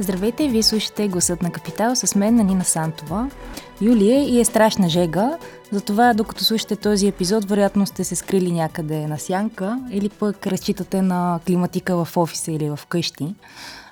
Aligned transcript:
Здравейте, 0.00 0.48
вие 0.48 0.62
слушате 0.62 1.08
Гласът 1.08 1.42
на 1.42 1.52
Капитал 1.52 1.96
с 1.96 2.14
мен, 2.14 2.34
на 2.34 2.44
Нина 2.44 2.64
Сантова. 2.64 3.30
Юлия 3.80 4.28
и 4.28 4.40
е 4.40 4.44
страшна 4.44 4.88
жега, 4.88 5.38
затова 5.72 6.14
докато 6.14 6.44
слушате 6.44 6.76
този 6.76 7.06
епизод, 7.06 7.44
вероятно 7.44 7.86
сте 7.86 8.04
се 8.04 8.16
скрили 8.16 8.52
някъде 8.52 9.06
на 9.06 9.18
сянка 9.18 9.80
или 9.90 10.08
пък 10.08 10.46
разчитате 10.46 11.02
на 11.02 11.40
климатика 11.46 12.04
в 12.04 12.16
офиса 12.16 12.52
или 12.52 12.70
в 12.70 12.80
къщи. 12.88 13.34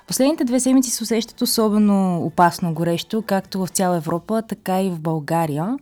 Последните 0.07 0.43
две 0.43 0.59
седмици 0.59 0.89
се 0.89 1.03
усещат 1.03 1.41
особено 1.41 2.25
опасно 2.25 2.73
горещо, 2.73 3.21
както 3.21 3.59
в 3.59 3.67
цяла 3.67 3.97
Европа, 3.97 4.41
така 4.41 4.81
и 4.81 4.89
в 4.89 4.99
България. 4.99 5.77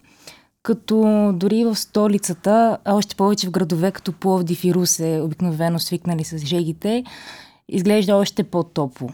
Като 0.64 1.32
дори 1.36 1.66
в 1.66 1.76
столицата, 1.76 2.78
а 2.86 2.96
още 2.96 3.16
повече 3.16 3.48
в 3.48 3.52
градове 3.52 3.92
като 3.92 4.14
Пловдив 4.14 4.64
и 4.64 4.73
Русе, 4.73 5.22
обикновено 5.23 5.80
свикнали 5.80 6.23
с 6.23 6.38
жегите, 6.38 7.04
изглежда 7.70 8.16
още 8.16 8.44
по-топло. 8.44 9.09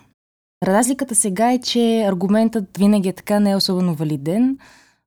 Разликата 0.64 1.16
сега 1.16 1.52
е, 1.52 1.60
че 1.60 2.06
аргументът 2.08 2.78
винаги 2.78 3.10
е 3.10 3.14
така 3.14 3.40
не 3.40 3.52
е 3.52 3.56
особено 3.56 3.96
валиден. 3.96 4.58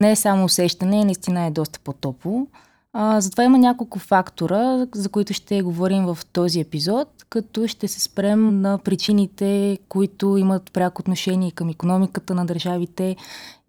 Не 0.00 0.10
е 0.10 0.16
само 0.16 0.44
усещане, 0.44 1.04
наистина 1.04 1.46
е 1.46 1.50
доста 1.50 1.78
по-топло. 1.84 2.46
А, 2.92 3.20
затова 3.20 3.44
има 3.44 3.58
няколко 3.58 3.98
фактора, 3.98 4.86
за 4.94 5.08
които 5.08 5.32
ще 5.32 5.62
говорим 5.62 6.06
в 6.06 6.18
този 6.32 6.60
епизод, 6.60 7.08
като 7.28 7.66
ще 7.66 7.88
се 7.88 8.00
спрем 8.00 8.60
на 8.60 8.78
причините, 8.78 9.78
които 9.88 10.36
имат 10.36 10.72
пряко 10.72 11.00
отношение 11.00 11.50
към 11.50 11.68
економиката 11.68 12.34
на 12.34 12.46
държавите 12.46 13.16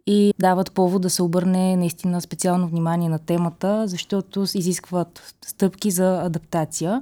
и 0.07 0.33
дават 0.39 0.71
повод 0.71 1.01
да 1.01 1.09
се 1.09 1.23
обърне 1.23 1.75
наистина 1.75 2.21
специално 2.21 2.67
внимание 2.67 3.09
на 3.09 3.19
темата, 3.19 3.87
защото 3.87 4.45
изискват 4.55 5.35
стъпки 5.45 5.91
за 5.91 6.21
адаптация. 6.25 7.01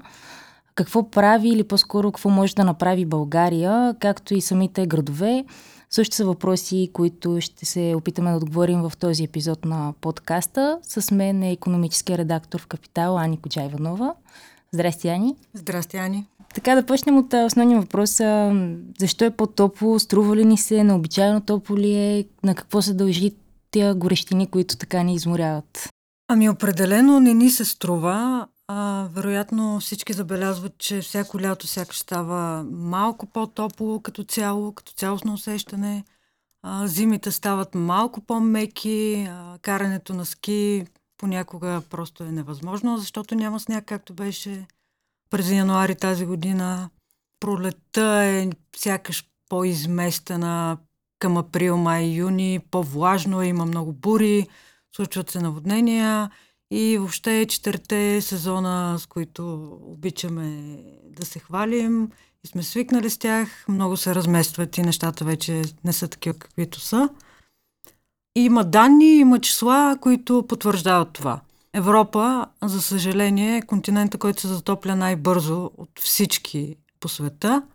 Какво 0.76 1.09
прави 1.09 1.50
или 1.50 1.64
по-скоро 1.64 2.12
какво 2.12 2.30
може 2.30 2.56
да 2.56 2.64
направи 2.64 3.06
България, 3.06 3.95
както 4.00 4.34
и 4.34 4.42
самите 4.42 4.88
градове, 4.88 5.45
също 5.90 6.16
са 6.16 6.26
въпроси, 6.26 6.90
които 6.94 7.42
ще 7.42 7.66
се 7.66 7.94
опитаме 7.98 8.32
да 8.32 8.38
отговорим 8.38 8.82
в 8.82 8.92
този 9.00 9.23
епизод 9.23 9.66
на 9.66 9.94
подкаста. 10.02 10.80
С 10.84 11.12
мен 11.12 11.44
е 11.44 11.52
економическия 11.52 12.17
редактор 12.17 12.62
в 12.62 12.67
Капитал 12.67 13.17
Ани 13.17 13.38
Коджайванова. 13.42 14.14
Здрасти, 14.72 15.08
Ани. 15.08 15.36
Здрасти, 15.54 15.98
Ани. 15.98 16.26
Така 16.54 16.76
да 16.76 16.86
почнем 16.86 17.17
от 17.17 17.34
основния 17.34 17.80
въпрос. 17.82 18.22
Защо 19.00 19.26
е 19.26 19.32
по-топло? 19.32 20.00
Струва 20.00 20.36
ли 20.36 20.45
ни 20.45 20.58
се? 20.58 20.84
Необичайно 20.84 21.42
топло 21.42 21.78
ли 21.78 21.94
е? 21.94 22.26
На 22.44 22.56
какво 22.56 22.82
се 22.82 22.94
дължи 22.94 23.32
тия 23.72 23.95
горещини, 23.95 24.48
които 24.48 24.78
така 24.78 25.04
ни 25.04 25.16
изморяват? 25.16 25.89
Ами 26.28 26.50
определено 26.50 27.20
не 27.20 27.34
ни 27.34 27.50
се 27.50 27.66
струва. 27.66 28.48
А, 28.68 29.08
вероятно 29.12 29.80
всички 29.80 30.14
забелязват, 30.14 30.78
че 30.78 31.02
всяко 31.02 31.42
лято 31.42 31.67
сякаш 31.67 32.00
става 32.00 32.64
малко 32.72 33.26
по-топло 33.26 34.00
като 34.00 34.23
цяло, 34.23 34.72
като 34.72 34.92
цялостно 34.92 35.34
усещане. 35.34 36.04
А, 36.62 36.88
зимите 36.88 37.32
стават 37.32 37.76
малко 37.76 38.22
по-меки, 38.22 39.28
а, 39.30 39.58
карането 39.62 40.14
на 40.14 40.26
ски 40.26 40.86
понякога 41.17 41.82
просто 41.90 42.23
е 42.23 42.32
невъзможно, 42.32 42.98
защото 42.98 43.36
няма 43.36 43.60
сняг, 43.60 43.86
както 43.86 44.14
беше 44.14 44.66
през 45.30 45.50
януари 45.50 45.95
тази 45.95 46.26
година. 46.26 46.89
Пролетта 47.39 48.23
е 48.23 48.50
сякаш 48.78 49.30
по-изместена 49.50 50.78
към 51.20 51.38
април, 51.38 51.78
май, 51.78 52.05
юни, 52.05 52.60
по-влажно 52.72 53.42
е, 53.42 53.48
има 53.48 53.66
много 53.66 53.94
бури, 53.94 54.48
случват 54.95 55.30
се 55.30 55.39
наводнения– 55.39 56.30
и 56.72 56.98
въобще 56.98 57.45
четирите 57.50 58.22
сезона, 58.22 59.00
с 59.00 59.06
които 59.06 59.72
обичаме 59.82 60.78
да 61.04 61.26
се 61.26 61.39
хвалим 61.39 62.10
и 62.44 62.48
сме 62.48 62.64
свикнали 62.64 63.10
с 63.10 63.17
тях, 63.17 63.66
много 63.70 63.98
се 63.98 64.16
разместват 64.16 64.78
и 64.78 64.82
нещата 64.82 65.26
вече 65.26 65.61
не 65.84 65.94
са 65.94 66.08
такива 66.08 66.39
каквито 66.39 66.80
са. 66.80 67.10
Има 68.36 68.64
данни, 68.64 69.16
има 69.16 69.39
числа, 69.39 69.98
които 70.02 70.45
потвърждават 70.48 71.14
това. 71.14 71.42
Европа, 71.73 72.45
за 72.64 72.82
съжаление, 72.82 73.58
е 73.58 73.61
континента, 73.61 74.17
който 74.17 74.42
се 74.42 74.48
затопля 74.48 74.95
най-бързо 74.95 75.72
от 75.78 75.89
всички 76.00 76.76
по 77.00 77.10
света– 77.10 77.64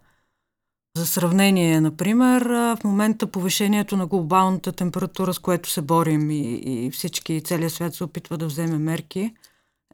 за 0.96 1.06
сравнение, 1.06 1.80
например, 1.80 2.42
в 2.42 2.78
момента 2.84 3.26
повишението 3.26 3.96
на 3.96 4.06
глобалната 4.06 4.72
температура, 4.72 5.34
с 5.34 5.38
което 5.38 5.70
се 5.70 5.82
борим 5.82 6.30
и, 6.30 6.54
и 6.54 6.90
всички, 6.90 7.42
целият 7.44 7.72
свят 7.72 7.94
се 7.94 8.04
опитва 8.04 8.38
да 8.38 8.46
вземе 8.46 8.78
мерки, 8.78 9.34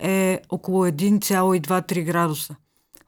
е 0.01 0.41
около 0.49 0.87
1,2-3 0.87 2.05
градуса. 2.05 2.57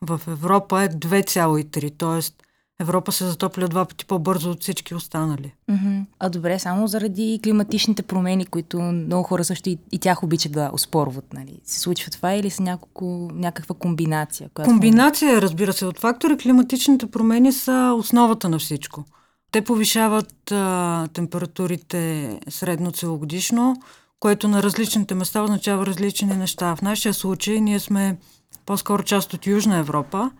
В 0.01 0.21
Европа 0.29 0.83
е 0.83 0.89
2,3, 0.89 1.99
т.е. 1.99 2.48
Европа 2.81 3.13
се 3.13 3.25
затопля 3.25 3.69
два 3.69 3.85
пъти 3.85 4.07
по-бързо 4.07 4.51
от 4.51 4.63
всички 4.63 4.95
останали. 4.95 5.55
Mm-hmm. 5.71 6.05
А 6.19 6.29
добре, 6.29 6.59
само 6.59 6.89
заради 6.89 7.41
климатичните 7.45 8.03
промени, 8.03 8.47
които 8.47 8.81
много 8.81 9.23
хора 9.23 9.45
също 9.45 9.69
и, 9.69 9.79
и 9.93 9.99
тях 9.99 10.23
обичат 10.23 10.53
да 10.53 10.71
оспорват, 10.73 11.33
нали? 11.33 11.61
Се 11.65 11.81
случва 11.81 12.11
това 12.11 12.33
или 12.33 12.51
са 12.51 12.63
няколко, 12.63 13.31
някаква 13.35 13.75
комбинация? 13.75 14.51
Която... 14.55 14.71
Комбинация, 14.71 15.43
разбира 15.43 15.73
се, 15.73 15.87
от 15.87 15.99
фактори. 15.99 16.39
Климатичните 16.39 17.07
промени 17.07 17.53
са 17.53 17.95
основата 17.99 18.49
на 18.49 18.59
всичко. 18.59 19.05
Те 19.53 19.65
повишават 19.65 20.53
а, 20.53 21.09
температурите 21.13 22.41
средно 22.49 22.93
целогодишно, 22.93 23.77
което 24.21 24.49
на 24.49 24.63
различните 24.63 25.15
места 25.15 25.43
означава 25.43 25.87
различни 25.87 26.37
неща. 26.37 26.77
В 26.77 26.83
нашия 26.83 27.15
случай 27.15 27.61
ние 27.61 27.79
сме 27.81 28.19
по-скоро 28.67 29.03
част 29.03 29.35
от 29.35 29.47
Южна 29.47 29.77
Европа, 29.77 30.31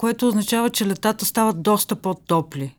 което 0.00 0.28
означава, 0.28 0.70
че 0.70 0.86
летата 0.86 1.24
стават 1.24 1.62
доста 1.62 1.96
по-топли. 1.96 2.76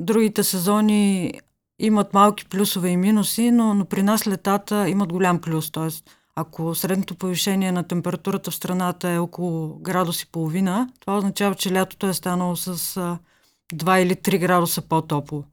Другите 0.00 0.44
сезони 0.44 1.32
имат 1.78 2.14
малки 2.14 2.44
плюсове 2.44 2.88
и 2.88 2.96
минуси, 2.96 3.50
но, 3.50 3.74
но 3.74 3.84
при 3.84 4.02
нас 4.02 4.26
летата 4.26 4.88
имат 4.88 5.12
голям 5.12 5.40
плюс. 5.40 5.70
Т.е. 5.70 5.88
ако 6.34 6.74
средното 6.74 7.14
повишение 7.14 7.72
на 7.72 7.82
температурата 7.82 8.50
в 8.50 8.54
страната 8.54 9.10
е 9.10 9.18
около 9.18 9.78
градус 9.78 10.22
и 10.22 10.26
половина, 10.26 10.88
това 11.00 11.18
означава, 11.18 11.54
че 11.54 11.72
лятото 11.72 12.06
е 12.06 12.14
станало 12.14 12.56
с 12.56 12.76
2 13.74 13.98
или 14.02 14.14
3 14.14 14.38
градуса 14.38 14.82
по-топло. 14.82 15.44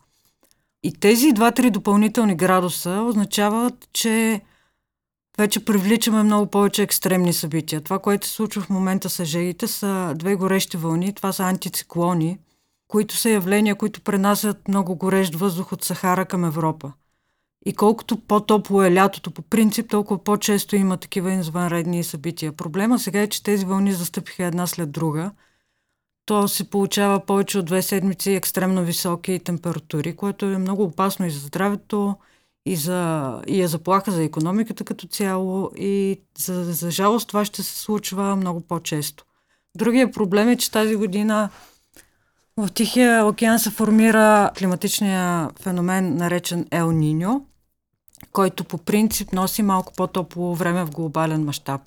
И 0.83 0.93
тези 0.93 1.33
2-3 1.33 1.69
допълнителни 1.69 2.35
градуса 2.35 2.91
означават, 2.91 3.89
че 3.93 4.41
вече 5.37 5.65
привличаме 5.65 6.23
много 6.23 6.45
повече 6.51 6.83
екстремни 6.83 7.33
събития. 7.33 7.81
Това, 7.81 7.99
което 7.99 8.27
се 8.27 8.33
случва 8.33 8.61
в 8.61 8.69
момента 8.69 9.09
с 9.09 9.25
жегите, 9.25 9.67
са 9.67 10.13
две 10.15 10.35
горещи 10.35 10.77
вълни. 10.77 11.13
Това 11.13 11.31
са 11.31 11.43
антициклони, 11.43 12.37
които 12.87 13.15
са 13.15 13.29
явления, 13.29 13.75
които 13.75 14.01
пренасят 14.01 14.67
много 14.67 14.95
горещ 14.95 15.35
въздух 15.35 15.71
от 15.71 15.83
Сахара 15.83 16.25
към 16.25 16.45
Европа. 16.45 16.93
И 17.65 17.73
колкото 17.73 18.17
по-топло 18.17 18.83
е 18.83 18.93
лятото 18.93 19.31
по 19.31 19.41
принцип, 19.41 19.89
толкова 19.89 20.23
по-често 20.23 20.75
има 20.75 20.97
такива 20.97 21.33
извънредни 21.33 22.03
събития. 22.03 22.51
Проблема 22.51 22.99
сега 22.99 23.21
е, 23.21 23.27
че 23.27 23.43
тези 23.43 23.65
вълни 23.65 23.93
застъпиха 23.93 24.43
една 24.43 24.67
след 24.67 24.91
друга. 24.91 25.31
То 26.25 26.47
се 26.47 26.69
получава 26.69 27.19
повече 27.19 27.59
от 27.59 27.65
две 27.65 27.81
седмици 27.81 28.31
екстремно 28.31 28.83
високи 28.83 29.39
температури, 29.39 30.15
което 30.15 30.45
е 30.45 30.57
много 30.57 30.83
опасно 30.83 31.25
и 31.25 31.29
за 31.29 31.39
здравето, 31.39 32.15
и, 32.65 32.75
за, 32.75 33.41
и 33.47 33.61
е 33.61 33.67
заплаха 33.67 34.11
за 34.11 34.23
економиката 34.23 34.83
като 34.83 35.07
цяло 35.07 35.71
и 35.77 36.21
за, 36.37 36.63
за 36.63 36.91
жалост 36.91 37.27
това 37.27 37.45
ще 37.45 37.63
се 37.63 37.79
случва 37.79 38.35
много 38.35 38.61
по-често. 38.61 39.25
Другия 39.75 40.11
проблем 40.11 40.49
е, 40.49 40.57
че 40.57 40.71
тази 40.71 40.95
година 40.95 41.49
в 42.57 42.69
Тихия 42.73 43.25
океан 43.25 43.59
се 43.59 43.69
формира 43.71 44.51
климатичния 44.57 45.49
феномен, 45.61 46.15
наречен 46.15 46.67
Ел 46.71 46.91
Ниньо, 46.91 47.45
който 48.31 48.63
по 48.63 48.77
принцип 48.77 49.33
носи 49.33 49.63
малко 49.63 49.93
по-топло 49.93 50.55
време 50.55 50.85
в 50.85 50.91
глобален 50.91 51.43
мащаб. 51.43 51.81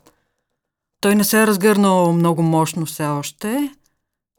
Той 1.00 1.14
не 1.14 1.24
се 1.24 1.42
е 1.42 1.46
разгърнал 1.46 2.12
много 2.12 2.42
мощно 2.42 2.86
все 2.86 3.06
още, 3.06 3.70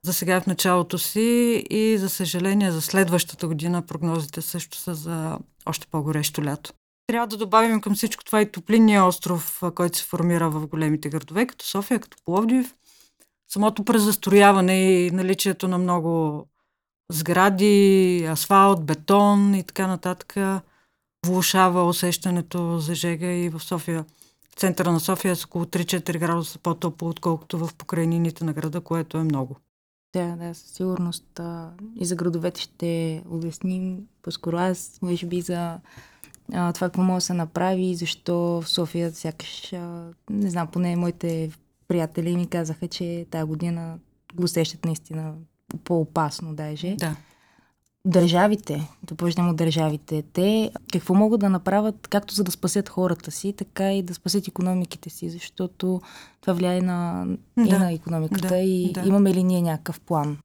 за 0.03 0.13
сега 0.13 0.41
в 0.41 0.47
началото 0.47 0.97
си 0.97 1.63
и 1.69 1.97
за 1.97 2.09
съжаление 2.09 2.71
за 2.71 2.81
следващата 2.81 3.47
година 3.47 3.81
прогнозите 3.81 4.41
също 4.41 4.77
са 4.77 4.95
за 4.95 5.39
още 5.65 5.87
по-горещо 5.91 6.43
лято. 6.43 6.73
Трябва 7.07 7.27
да 7.27 7.37
добавим 7.37 7.81
към 7.81 7.95
всичко 7.95 8.23
това 8.23 8.41
и 8.41 8.51
топлинния 8.51 9.05
остров, 9.05 9.61
който 9.75 9.97
се 9.97 10.03
формира 10.03 10.49
в 10.49 10.67
големите 10.67 11.09
градове, 11.09 11.47
като 11.47 11.65
София, 11.65 11.99
като 11.99 12.17
Пловдив. 12.25 12.75
Самото 13.51 13.85
презастрояване 13.85 14.91
и 14.91 15.11
наличието 15.11 15.67
на 15.67 15.77
много 15.77 16.45
сгради, 17.11 18.25
асфалт, 18.25 18.85
бетон 18.85 19.55
и 19.55 19.63
така 19.63 19.87
нататък 19.87 20.35
влушава 21.25 21.83
усещането 21.83 22.79
за 22.79 22.95
жега 22.95 23.31
и 23.31 23.49
в 23.49 23.59
София. 23.59 24.05
В 24.49 24.55
центъра 24.55 24.91
на 24.91 24.99
София 24.99 25.35
с 25.35 25.45
около 25.45 25.65
3-4 25.65 26.19
градуса 26.19 26.59
по-топло, 26.59 27.09
отколкото 27.09 27.57
в 27.57 27.75
покрайнините 27.75 28.43
на 28.43 28.53
града, 28.53 28.81
което 28.81 29.17
е 29.17 29.23
много. 29.23 29.57
Да, 30.13 30.35
да, 30.35 30.53
със 30.53 30.71
сигурност. 30.71 31.39
А, 31.39 31.71
и 31.95 32.05
за 32.05 32.15
градовете 32.15 32.61
ще 32.61 33.23
обясним. 33.29 34.07
По-скоро 34.21 34.57
аз, 34.57 34.99
може 35.01 35.25
би, 35.25 35.41
за 35.41 35.79
а, 36.53 36.73
това 36.73 36.87
какво 36.87 37.01
може 37.01 37.17
да 37.17 37.21
се 37.21 37.33
направи, 37.33 37.95
защо 37.95 38.35
в 38.35 38.69
София 38.69 39.11
сякаш, 39.11 39.73
а, 39.73 40.11
не 40.29 40.49
знам, 40.49 40.67
поне 40.67 40.95
моите 40.95 41.51
приятели 41.87 42.35
ми 42.35 42.47
казаха, 42.47 42.87
че 42.87 43.25
тази 43.31 43.43
година 43.43 43.99
го 44.35 44.43
усещат 44.43 44.85
наистина 44.85 45.33
по-опасно 45.83 46.55
даже. 46.55 46.95
Да. 46.95 47.15
Държавите, 48.05 48.89
да 49.03 49.15
почнем 49.15 49.49
от 49.49 49.55
държавите, 49.55 50.23
те 50.33 50.71
какво 50.93 51.13
могат 51.13 51.39
да 51.39 51.49
направят, 51.49 52.07
както 52.07 52.33
за 52.33 52.43
да 52.43 52.51
спасят 52.51 52.89
хората 52.89 53.31
си, 53.31 53.53
така 53.53 53.93
и 53.93 54.03
да 54.03 54.13
спасят 54.13 54.47
економиките 54.47 55.09
си, 55.09 55.29
защото 55.29 56.01
това 56.41 56.53
влияе 56.53 56.81
на, 56.81 57.25
да. 57.57 57.63
и 57.63 57.71
на 57.71 57.91
економиката 57.93 58.47
да, 58.47 58.57
и 58.57 58.91
да. 58.91 59.01
имаме 59.05 59.33
ли 59.33 59.43
ние 59.43 59.61
някакъв 59.61 59.99
план? 59.99 60.37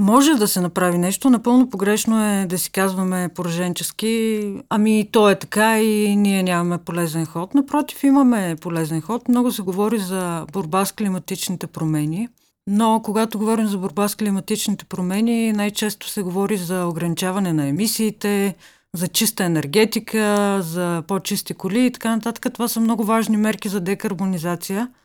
Може 0.00 0.34
да 0.34 0.48
се 0.48 0.60
направи 0.60 0.98
нещо. 0.98 1.30
Напълно 1.30 1.70
погрешно 1.70 2.24
е 2.24 2.46
да 2.46 2.58
си 2.58 2.70
казваме 2.70 3.28
пораженчески, 3.34 4.44
ами 4.68 5.08
то 5.12 5.30
е 5.30 5.38
така 5.38 5.82
и 5.82 6.16
ние 6.16 6.42
нямаме 6.42 6.78
полезен 6.78 7.26
ход. 7.26 7.54
Напротив, 7.54 8.04
имаме 8.04 8.56
полезен 8.60 9.00
ход. 9.00 9.28
Много 9.28 9.52
се 9.52 9.62
говори 9.62 9.98
за 9.98 10.46
борба 10.52 10.84
с 10.84 10.92
климатичните 10.92 11.66
промени. 11.66 12.28
Но 12.70 13.00
когато 13.04 13.38
говорим 13.38 13.66
за 13.66 13.78
борба 13.78 14.08
с 14.08 14.14
климатичните 14.14 14.84
промени, 14.84 15.52
най-често 15.52 16.08
се 16.08 16.22
говори 16.22 16.56
за 16.56 16.86
ограничаване 16.86 17.52
на 17.52 17.66
емисиите, 17.66 18.56
за 18.94 19.08
чиста 19.08 19.44
енергетика, 19.44 20.58
за 20.62 21.02
по-чисти 21.08 21.54
коли 21.54 21.86
и 21.86 21.92
така 21.92 22.16
нататък. 22.16 22.52
Това 22.52 22.68
са 22.68 22.80
много 22.80 23.04
важни 23.04 23.36
мерки 23.36 23.68
за 23.68 23.80
декарбонизация– 23.80 24.88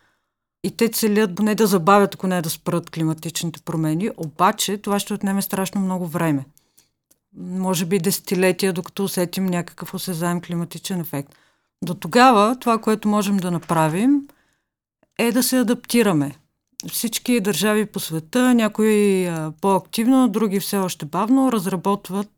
и 0.66 0.70
те 0.70 0.88
целят 0.88 1.38
не 1.38 1.54
да 1.54 1.66
забавят, 1.66 2.14
ако 2.14 2.26
не 2.26 2.42
да 2.42 2.50
спрат 2.50 2.90
климатичните 2.90 3.60
промени, 3.60 4.10
обаче 4.16 4.78
това 4.78 4.98
ще 4.98 5.14
отнеме 5.14 5.42
страшно 5.42 5.80
много 5.80 6.06
време. 6.06 6.44
Може 7.36 7.84
би 7.84 7.98
десетилетия, 7.98 8.72
докато 8.72 9.04
усетим 9.04 9.46
някакъв 9.46 9.94
осезаем 9.94 10.40
климатичен 10.40 11.00
ефект. 11.00 11.34
До 11.84 11.94
тогава 11.94 12.56
това, 12.60 12.78
което 12.78 13.08
можем 13.08 13.36
да 13.36 13.50
направим, 13.50 14.28
е 15.18 15.32
да 15.32 15.42
се 15.42 15.58
адаптираме. 15.58 16.34
Всички 16.92 17.40
държави 17.40 17.86
по 17.86 18.00
света, 18.00 18.54
някои 18.54 19.28
по-активно, 19.60 20.28
други 20.28 20.60
все 20.60 20.78
още 20.78 21.06
бавно, 21.06 21.52
разработват 21.52 22.28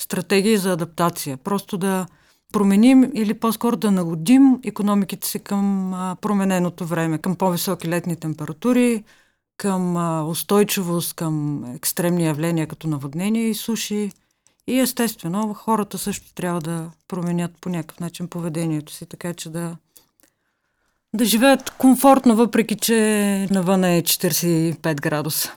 стратегии 0.00 0.56
за 0.56 0.72
адаптация. 0.72 1.36
Просто 1.36 1.78
да 1.78 2.06
променим 2.52 3.10
или 3.14 3.34
по-скоро 3.34 3.76
да 3.76 3.90
нагодим 3.90 4.60
економиките 4.64 5.28
си 5.28 5.38
към 5.38 5.90
промененото 6.20 6.86
време, 6.86 7.18
към 7.18 7.36
по-високи 7.36 7.88
летни 7.88 8.16
температури, 8.16 9.04
към 9.56 9.96
устойчивост, 10.28 11.14
към 11.14 11.64
екстремни 11.74 12.26
явления 12.26 12.66
като 12.66 12.88
наводнения 12.88 13.48
и 13.48 13.54
суши. 13.54 14.10
И 14.66 14.78
естествено, 14.78 15.54
хората 15.54 15.98
също 15.98 16.34
трябва 16.34 16.60
да 16.60 16.90
променят 17.08 17.52
по 17.60 17.68
някакъв 17.68 18.00
начин 18.00 18.28
поведението 18.28 18.92
си, 18.92 19.06
така 19.06 19.34
че 19.34 19.50
да, 19.50 19.76
да 21.14 21.24
живеят 21.24 21.70
комфортно, 21.70 22.36
въпреки 22.36 22.76
че 22.76 23.48
навън 23.50 23.84
е 23.84 24.02
45 24.02 25.00
градуса. 25.00 25.52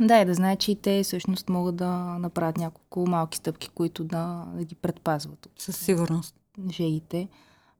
Да, 0.00 0.20
и 0.20 0.24
да 0.24 0.34
знаят, 0.34 0.60
че 0.60 0.72
и 0.72 0.76
те 0.76 1.02
всъщност 1.02 1.48
могат 1.48 1.76
да 1.76 1.88
направят 2.18 2.56
няколко 2.56 3.06
малки 3.06 3.38
стъпки, 3.38 3.68
които 3.74 4.04
да, 4.04 4.44
да 4.54 4.64
ги 4.64 4.74
предпазват. 4.74 5.48
Със 5.58 5.76
сигурност. 5.76 6.34
Жегите. 6.72 7.28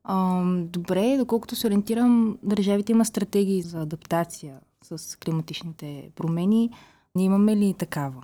А, 0.05 0.43
добре, 0.55 1.17
доколкото 1.19 1.57
се 1.57 1.67
ориентирам, 1.67 2.39
държавите 2.43 2.93
има 2.93 3.05
стратегии 3.05 3.63
за 3.63 3.81
адаптация 3.81 4.55
с 4.83 5.19
климатичните 5.19 6.11
промени. 6.15 6.71
Ние 7.15 7.25
имаме 7.25 7.57
ли 7.57 7.75
такава? 7.79 8.23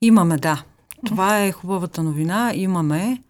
Имаме, 0.00 0.36
да. 0.36 0.64
Това 1.06 1.44
е 1.44 1.52
хубавата 1.52 2.02
новина. 2.02 2.52
Имаме. 2.54 3.22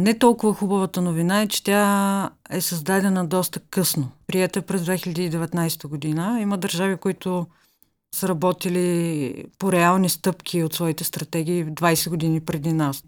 Не 0.00 0.18
толкова 0.18 0.54
хубавата 0.54 1.00
новина 1.00 1.42
е, 1.42 1.48
че 1.48 1.64
тя 1.64 2.30
е 2.50 2.60
създадена 2.60 3.26
доста 3.26 3.60
късно. 3.60 4.10
Прията 4.26 4.62
през 4.62 4.82
2019 4.82 5.88
година. 5.88 6.38
Има 6.40 6.58
държави, 6.58 6.96
които 6.96 7.46
са 8.14 8.28
работили 8.28 9.44
по 9.58 9.72
реални 9.72 10.08
стъпки 10.08 10.62
от 10.62 10.74
своите 10.74 11.04
стратегии 11.04 11.66
20 11.66 12.10
години 12.10 12.40
преди 12.40 12.72
нас. 12.72 13.04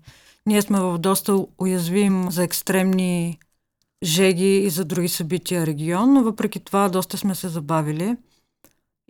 Ние 0.46 0.62
сме 0.62 0.80
в 0.80 0.98
доста 0.98 1.46
уязвим 1.58 2.30
за 2.30 2.44
екстремни 2.44 3.38
жеги 4.02 4.56
и 4.56 4.70
за 4.70 4.84
други 4.84 5.08
събития 5.08 5.66
регион, 5.66 6.12
но 6.12 6.22
въпреки 6.22 6.60
това 6.60 6.88
доста 6.88 7.18
сме 7.18 7.34
се 7.34 7.48
забавили. 7.48 8.16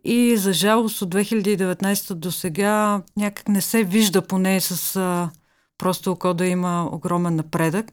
И 0.05 0.37
за 0.37 0.53
жалост 0.53 1.03
от 1.03 1.15
2019 1.15 2.15
до 2.15 2.33
сега 2.33 3.03
някак 3.17 3.49
не 3.49 3.61
се 3.61 3.85
вижда 3.85 4.23
поне 4.23 4.61
с 4.61 5.01
просто 5.79 6.13
око 6.13 6.35
да 6.35 6.47
има 6.47 6.89
огромен 6.93 7.37
напредък. 7.37 7.93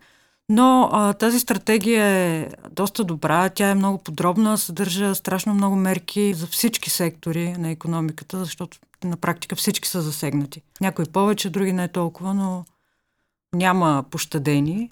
Но 0.50 0.89
а, 0.91 1.13
тази 1.13 1.39
стратегия 1.39 2.06
е 2.06 2.50
доста 2.71 3.03
добра, 3.03 3.50
тя 3.50 3.69
е 3.69 3.75
много 3.75 3.97
подробна, 3.97 4.57
съдържа 4.57 5.15
страшно 5.15 5.53
много 5.53 5.75
мерки 5.75 6.33
за 6.33 6.47
всички 6.47 6.89
сектори 6.89 7.53
на 7.57 7.69
економиката, 7.69 8.39
защото 8.39 8.77
на 9.03 9.18
практика 9.18 9.56
всички 9.56 9.88
са 9.88 10.01
засегнати. 10.01 10.62
Някои 10.81 11.06
повече, 11.06 11.50
други 11.50 11.74
не 11.74 11.88
толкова, 11.88 12.33
но 12.33 12.65
няма 13.53 14.06
пощадени. 14.12 14.91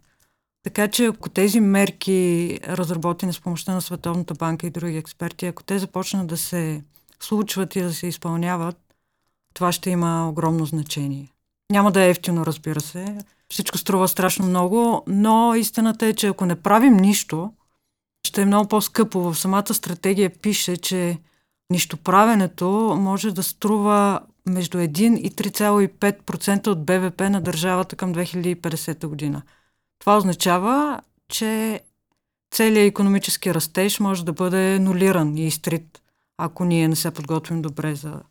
Така 0.63 0.87
че 0.87 1.05
ако 1.05 1.29
тези 1.29 1.59
мерки, 1.59 2.59
разработени 2.67 3.33
с 3.33 3.41
помощта 3.41 3.73
на 3.73 3.81
Световната 3.81 4.33
банка 4.33 4.67
и 4.67 4.69
други 4.69 4.97
експерти, 4.97 5.45
ако 5.45 5.63
те 5.63 5.79
започнат 5.79 6.27
да 6.27 6.37
се 6.37 6.83
случват 7.19 7.75
и 7.75 7.81
да 7.81 7.93
се 7.93 8.07
изпълняват, 8.07 8.77
това 9.53 9.71
ще 9.71 9.89
има 9.89 10.29
огромно 10.29 10.65
значение. 10.65 11.29
Няма 11.71 11.91
да 11.91 12.03
е 12.03 12.09
ефтино, 12.09 12.45
разбира 12.45 12.81
се. 12.81 13.17
Всичко 13.49 13.77
струва 13.77 14.07
страшно 14.07 14.45
много, 14.45 15.03
но 15.07 15.55
истината 15.55 16.05
е, 16.05 16.13
че 16.13 16.27
ако 16.27 16.45
не 16.45 16.61
правим 16.61 16.97
нищо, 16.97 17.53
ще 18.27 18.41
е 18.41 18.45
много 18.45 18.67
по-скъпо. 18.67 19.19
В 19.19 19.35
самата 19.35 19.73
стратегия 19.73 20.29
пише, 20.29 20.77
че 20.77 21.17
нищоправенето 21.71 22.97
може 22.99 23.31
да 23.31 23.43
струва 23.43 24.19
между 24.45 24.77
1 24.77 25.17
и 25.17 25.31
3,5% 25.31 26.67
от 26.67 26.85
БВП 26.85 27.21
на 27.21 27.41
държавата 27.41 27.95
към 27.95 28.15
2050 28.15 29.07
година. 29.07 29.41
Това 29.99 30.17
означава, 30.17 31.01
че 31.27 31.81
целият 32.53 32.89
економически 32.89 33.53
растеж 33.53 33.99
може 33.99 34.25
да 34.25 34.33
бъде 34.33 34.79
нулиран 34.79 35.37
и 35.37 35.47
изтрит, 35.47 36.01
ако 36.37 36.65
ние 36.65 36.87
не 36.87 36.95
се 36.95 37.11
подготвим 37.11 37.61
добре 37.61 37.95
за 37.95 38.21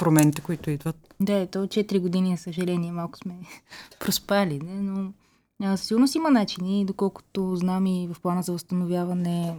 промените, 0.00 0.42
които 0.42 0.70
идват. 0.70 1.14
Да, 1.20 1.32
ето 1.32 1.58
4 1.58 2.00
години, 2.00 2.36
съжаление, 2.36 2.92
малко 2.92 3.18
сме 3.18 3.34
проспали, 4.00 4.58
не? 4.58 4.80
но 4.80 5.12
сигурно 5.76 6.08
си 6.08 6.18
има 6.18 6.30
начини, 6.30 6.84
доколкото 6.84 7.56
знам 7.56 7.86
и 7.86 8.08
в 8.14 8.20
плана 8.20 8.42
за 8.42 8.52
възстановяване 8.52 9.56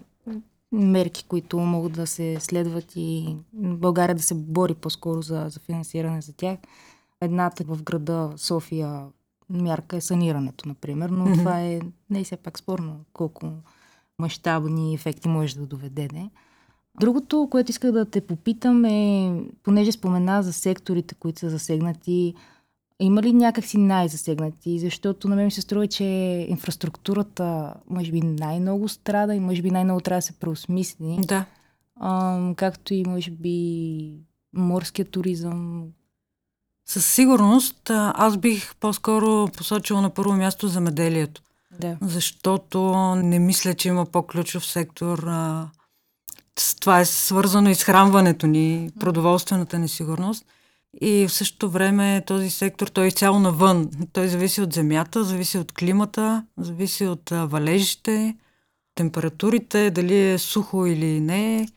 мерки, 0.71 1.25
които 1.27 1.59
могат 1.59 1.93
да 1.93 2.07
се 2.07 2.37
следват 2.39 2.91
и 2.95 3.35
България 3.53 4.15
да 4.15 4.21
се 4.21 4.35
бори 4.35 4.73
по-скоро 4.73 5.21
за, 5.21 5.45
за 5.49 5.59
финансиране 5.59 6.21
за 6.21 6.33
тях. 6.33 6.59
Едната 7.21 7.63
в 7.63 7.83
града 7.83 8.33
София 8.37 9.05
мярка 9.49 9.95
е 9.95 10.01
санирането, 10.01 10.67
например, 10.67 11.09
но 11.09 11.25
mm-hmm. 11.25 11.37
това 11.37 11.61
е 11.61 11.79
не 12.09 12.19
е 12.19 12.23
все 12.23 12.37
пак 12.37 12.59
спорно 12.59 12.99
колко 13.13 13.51
мащабни 14.19 14.93
ефекти 14.93 15.27
може 15.27 15.55
да 15.55 15.65
доведе. 15.65 16.07
Не? 16.13 16.29
Другото, 16.99 17.47
което 17.51 17.71
исках 17.71 17.91
да 17.91 18.05
те 18.05 18.21
попитам 18.21 18.85
е, 18.85 19.33
понеже 19.63 19.91
спомена 19.91 20.43
за 20.43 20.53
секторите, 20.53 21.15
които 21.15 21.39
са 21.39 21.49
засегнати, 21.49 22.33
има 22.99 23.21
ли 23.21 23.33
някакси 23.33 23.77
най-засегнати? 23.77 24.79
Защото 24.79 25.27
на 25.27 25.35
мен 25.35 25.45
ми 25.45 25.51
се 25.51 25.61
струва, 25.61 25.87
че 25.87 26.03
инфраструктурата 26.49 27.73
може 27.89 28.11
би 28.11 28.21
най-много 28.21 28.89
страда 28.89 29.35
и 29.35 29.39
може 29.39 29.61
би 29.61 29.71
най-много 29.71 30.01
трябва 30.01 30.17
да 30.17 30.21
се 30.21 30.33
преосмисли. 30.33 31.17
Да. 31.27 31.45
А, 31.99 32.39
както 32.55 32.93
и 32.93 33.03
може 33.07 33.31
би 33.31 34.13
морския 34.53 35.05
туризъм. 35.05 35.83
Със 36.85 37.05
сигурност 37.05 37.89
аз 37.89 38.37
бих 38.37 38.75
по-скоро 38.75 39.47
посочила 39.57 40.01
на 40.01 40.09
първо 40.09 40.33
място 40.33 40.67
замеделието. 40.67 41.41
Да. 41.79 41.97
Защото 42.01 42.93
не 43.15 43.39
мисля, 43.39 43.73
че 43.73 43.87
има 43.87 44.05
по-ключов 44.05 44.65
сектор. 44.65 45.23
А, 45.27 45.69
това 46.79 46.99
е 46.99 47.05
свързано 47.05 47.69
и 47.69 47.75
с 47.75 47.83
хранването 47.83 48.47
ни, 48.47 48.89
продоволствената 48.99 49.79
несигурност. 49.79 50.45
И 51.01 51.27
в 51.27 51.33
същото 51.33 51.69
време 51.69 52.23
този 52.27 52.49
сектор, 52.49 52.87
той 52.87 53.05
е 53.05 53.07
изцяло 53.07 53.39
навън. 53.39 53.89
Той 54.13 54.27
зависи 54.27 54.61
от 54.61 54.73
земята, 54.73 55.23
зависи 55.23 55.57
от 55.57 55.71
климата, 55.71 56.45
зависи 56.57 57.07
от 57.07 57.29
валежите, 57.29 58.35
температурите, 58.95 59.91
дали 59.91 60.31
е 60.31 60.37
сухо 60.37 60.85
или 60.85 61.19
не. 61.19 61.67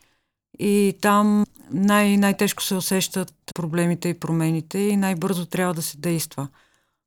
И 0.59 0.97
там 1.01 1.45
най- 1.71 2.17
най-тежко 2.17 2.63
се 2.63 2.75
усещат 2.75 3.33
проблемите 3.55 4.09
и 4.09 4.19
промените 4.19 4.79
и 4.79 4.97
най-бързо 4.97 5.45
трябва 5.45 5.73
да 5.73 5.81
се 5.81 5.97
действа. 5.97 6.47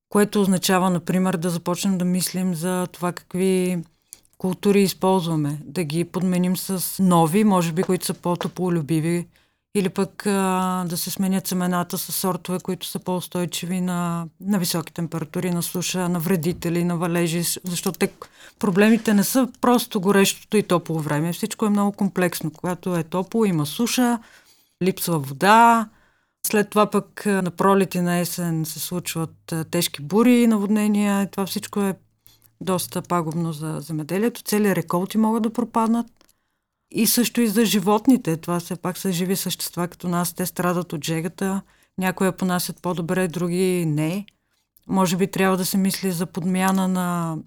Което 0.09 0.41
означава, 0.41 0.91
например, 0.91 1.37
да 1.37 1.51
започнем 1.51 1.99
да 1.99 2.05
мислим 2.05 2.55
за 2.55 2.87
това 2.93 3.13
какви 3.13 3.83
култури 4.39 4.83
използваме, 4.83 5.59
да 5.65 5.85
ги 5.85 6.05
подменим 6.05 6.57
с 6.57 7.03
нови, 7.03 7.45
може 7.45 7.73
би, 7.73 7.83
които 7.83 8.07
са 8.07 8.15
по-тополюбиви 8.15 9.27
или 9.75 9.89
пък 9.89 10.27
а, 10.27 10.85
да 10.89 10.97
се 10.97 11.11
сменят 11.11 11.47
семената 11.47 11.99
с 11.99 12.13
сортове, 12.13 12.59
които 12.61 12.87
са 12.87 12.99
по-устойчиви 12.99 13.81
на, 13.81 14.27
на 14.41 14.59
високи 14.59 14.93
температури, 14.93 15.51
на 15.51 15.63
суша, 15.63 16.09
на 16.09 16.21
вредители, 16.21 16.85
на 16.85 16.97
валежи, 16.97 17.43
защото 17.65 17.99
те, 17.99 18.11
проблемите 18.59 19.15
не 19.15 19.25
са 19.25 19.49
просто 19.61 20.01
горещото 20.01 20.57
и 20.57 20.63
топло 20.63 21.01
време. 21.01 21.33
Всичко 21.33 21.67
е 21.67 21.71
много 21.71 21.93
комплексно. 21.93 22.51
Когато 22.51 22.97
е 22.97 23.03
топло, 23.03 23.45
има 23.45 23.67
суша, 23.67 24.19
липсва 24.83 25.19
вода, 25.19 25.89
след 26.47 26.71
това 26.71 26.91
пък 26.91 27.27
на 27.27 27.51
пролет 27.51 27.95
и 27.95 28.01
на 28.01 28.19
есен 28.19 28.65
се 28.65 28.81
случват 28.81 29.55
тежки 29.71 30.03
бури 30.03 30.43
и 30.43 30.47
наводнения. 30.47 31.31
Това 31.31 31.47
всичко 31.47 31.81
е 31.81 31.95
доста 32.61 33.03
пагубно 33.03 33.53
за 33.53 33.81
земеделието. 33.81 34.43
Цели 34.43 34.77
реколти 34.77 35.19
могат 35.19 35.43
да 35.43 35.53
пропаднат. 35.53 36.07
И 36.91 37.07
също 37.07 37.41
и 37.41 37.49
за 37.49 37.65
животните. 37.65 38.37
Това 38.37 38.61
все 38.61 38.77
пак 38.77 38.99
са 38.99 39.13
живи 39.13 39.37
същества, 39.37 39.89
като 39.89 40.09
нас. 40.09 40.33
Те 40.33 40.47
страдат 40.47 40.93
от 40.93 41.05
жегата. 41.05 41.63
Някои 41.99 42.27
я 42.27 42.33
понасят 42.33 42.83
по-добре, 42.83 43.29
други 43.29 43.85
не. 43.87 44.27
Може 44.89 45.17
би 45.17 45.27
трябва 45.27 45.57
да 45.57 45.65
се 45.65 45.77
мисли 45.77 46.13
за 46.13 46.27
подмяна 46.27 46.89
на 46.89 47.39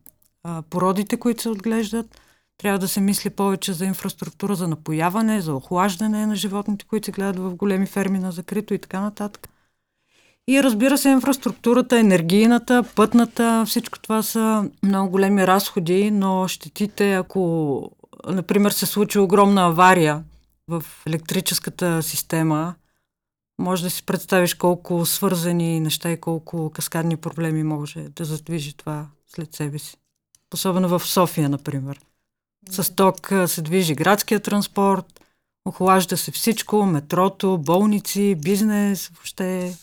а, 0.43 0.61
породите, 0.61 1.17
които 1.17 1.41
се 1.41 1.49
отглеждат. 1.49 2.21
Трябва 2.57 2.79
да 2.79 2.87
се 2.87 3.01
мисли 3.01 3.29
повече 3.29 3.73
за 3.73 3.85
инфраструктура 3.85 4.55
за 4.55 4.67
напояване, 4.67 5.41
за 5.41 5.55
охлаждане 5.55 6.25
на 6.25 6.35
животните, 6.35 6.85
които 6.85 7.05
се 7.05 7.11
гледат 7.11 7.39
в 7.39 7.55
големи 7.55 7.85
ферми 7.85 8.19
на 8.19 8.31
закрито 8.31 8.73
и 8.73 8.79
така 8.79 9.01
нататък. 9.01 9.49
И 10.47 10.63
разбира 10.63 10.97
се, 10.97 11.09
инфраструктурата, 11.09 11.99
енергийната, 11.99 12.83
пътната, 12.95 13.63
всичко 13.67 13.99
това 13.99 14.23
са 14.23 14.69
много 14.83 15.11
големи 15.11 15.47
разходи, 15.47 16.11
но 16.11 16.47
щетите, 16.47 17.13
ако, 17.13 17.91
например, 18.27 18.71
се 18.71 18.85
случи 18.85 19.19
огромна 19.19 19.65
авария 19.65 20.23
в 20.67 20.83
електрическата 21.07 22.03
система, 22.03 22.75
може 23.59 23.83
да 23.83 23.89
си 23.89 24.03
представиш 24.05 24.53
колко 24.53 25.05
свързани 25.05 25.79
неща 25.79 26.11
и 26.11 26.21
колко 26.21 26.69
каскадни 26.69 27.17
проблеми 27.17 27.63
може 27.63 27.99
да 27.99 28.25
задвижи 28.25 28.73
това 28.73 29.07
след 29.27 29.55
себе 29.55 29.79
си. 29.79 29.97
Особено 30.53 30.99
в 30.99 31.07
София, 31.07 31.49
например. 31.49 31.99
С 32.69 32.95
ток 32.95 33.31
се 33.45 33.61
движи 33.61 33.95
градския 33.95 34.39
транспорт, 34.39 35.21
охлажда 35.65 36.17
се 36.17 36.31
всичко, 36.31 36.85
метрото, 36.85 37.57
болници, 37.57 38.35
бизнес, 38.35 39.07
въобще. 39.07 39.77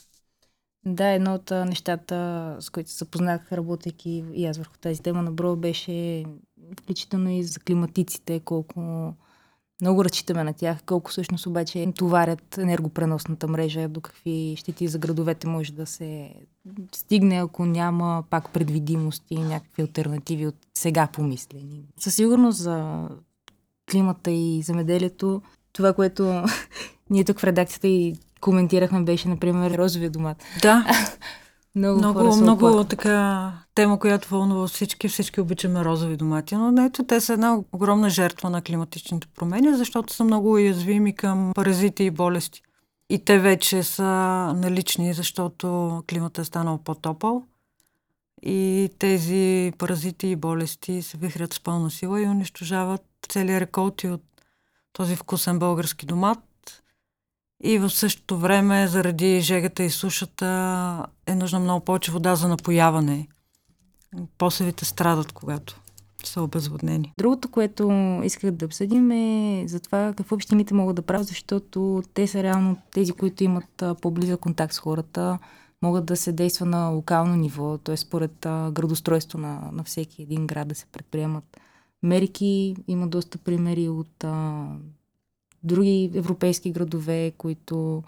Да, 0.86 1.08
едно 1.08 1.34
от 1.34 1.50
нещата, 1.50 2.56
с 2.60 2.70
които 2.70 2.90
се 2.90 2.98
запознах, 2.98 3.52
работейки 3.52 4.24
и 4.34 4.46
аз 4.46 4.58
върху 4.58 4.78
тази 4.80 5.02
тема 5.02 5.22
на 5.22 5.30
Бро, 5.30 5.56
беше 5.56 6.24
включително 6.80 7.30
и 7.30 7.42
за 7.42 7.60
климатиците, 7.60 8.40
колко 8.40 9.14
много 9.80 10.04
разчитаме 10.04 10.44
на 10.44 10.52
тях, 10.52 10.82
колко 10.86 11.10
всъщност 11.10 11.46
обаче 11.46 11.92
товарят 11.96 12.58
енергопреносната 12.58 13.48
мрежа, 13.48 13.88
до 13.88 14.00
какви 14.00 14.54
щети 14.58 14.88
за 14.88 14.98
градовете 14.98 15.46
може 15.46 15.72
да 15.72 15.86
се 15.86 16.34
стигне, 16.94 17.36
ако 17.36 17.66
няма 17.66 18.24
пак 18.30 18.52
предвидимост 18.52 19.24
и 19.30 19.38
някакви 19.38 19.82
альтернативи 19.82 20.46
от 20.46 20.56
сега 20.74 21.06
помислени. 21.06 21.82
Със 21.98 22.14
сигурност 22.14 22.58
за 22.58 23.08
климата 23.90 24.30
и 24.30 24.62
земеделието, 24.62 25.42
това, 25.72 25.92
което 25.92 26.42
ние 27.10 27.24
тук 27.24 27.40
в 27.40 27.44
редакцията 27.44 27.88
и 27.88 28.16
коментирахме, 28.40 29.02
беше, 29.02 29.28
например, 29.28 29.78
розовия 29.78 30.10
домат. 30.10 30.36
Да. 30.62 30.86
Много, 31.74 31.98
много, 31.98 32.36
много 32.36 32.84
така 32.84 33.52
тема, 33.74 33.98
която 33.98 34.28
вълнува 34.28 34.66
всички. 34.66 35.08
Всички 35.08 35.40
обичаме 35.40 35.84
розови 35.84 36.16
домати, 36.16 36.56
но 36.56 36.84
ето 36.84 37.04
те 37.04 37.20
са 37.20 37.32
една 37.32 37.58
огромна 37.72 38.10
жертва 38.10 38.50
на 38.50 38.62
климатичните 38.62 39.26
промени, 39.36 39.74
защото 39.74 40.12
са 40.12 40.24
много 40.24 40.52
уязвими 40.52 41.14
към 41.14 41.52
паразити 41.54 42.04
и 42.04 42.10
болести. 42.10 42.62
И 43.10 43.24
те 43.24 43.38
вече 43.38 43.82
са 43.82 44.04
налични, 44.56 45.14
защото 45.14 46.02
климата 46.10 46.40
е 46.40 46.44
станал 46.44 46.78
по-топъл. 46.78 47.42
И 48.42 48.90
тези 48.98 49.72
паразити 49.78 50.28
и 50.28 50.36
болести 50.36 51.02
се 51.02 51.16
вихрят 51.16 51.54
с 51.54 51.60
пълна 51.60 51.90
сила 51.90 52.22
и 52.22 52.28
унищожават 52.28 53.04
цели 53.28 53.60
реколти 53.60 54.08
от 54.08 54.22
този 54.92 55.16
вкусен 55.16 55.58
български 55.58 56.06
домат. 56.06 56.38
И 57.64 57.78
в 57.78 57.90
същото 57.90 58.38
време, 58.38 58.88
заради 58.88 59.40
жегата 59.40 59.82
и 59.82 59.90
сушата, 59.90 61.06
е 61.26 61.34
нужна 61.34 61.60
много 61.60 61.84
повече 61.84 62.12
вода 62.12 62.34
за 62.34 62.48
напояване. 62.48 63.28
Посевите 64.38 64.84
страдат, 64.84 65.32
когато 65.32 65.80
са 66.24 66.42
обезводнени. 66.42 67.12
Другото, 67.18 67.48
което 67.48 67.90
исках 68.24 68.50
да 68.50 68.66
обсъдим 68.66 69.10
е 69.10 69.64
за 69.68 69.80
това 69.80 70.12
какво 70.16 70.34
общините 70.34 70.74
могат 70.74 70.96
да 70.96 71.02
правят, 71.02 71.26
защото 71.26 72.02
те 72.14 72.26
са 72.26 72.42
реално 72.42 72.76
тези, 72.92 73.12
които 73.12 73.44
имат 73.44 73.82
по-близък 74.02 74.40
контакт 74.40 74.74
с 74.74 74.78
хората, 74.78 75.38
могат 75.82 76.06
да 76.06 76.16
се 76.16 76.32
действа 76.32 76.66
на 76.66 76.88
локално 76.88 77.36
ниво, 77.36 77.78
т.е. 77.78 77.96
според 77.96 78.32
градостройство 78.72 79.38
на, 79.38 79.70
на 79.72 79.84
всеки 79.84 80.22
един 80.22 80.46
град 80.46 80.68
да 80.68 80.74
се 80.74 80.86
предприемат 80.86 81.60
мерки. 82.02 82.76
Има 82.88 83.08
доста 83.08 83.38
примери 83.38 83.88
от 83.88 84.24
други 85.68 86.10
европейски 86.14 86.70
градове, 86.70 87.32
които 87.38 88.02